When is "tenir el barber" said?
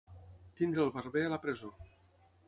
0.61-1.23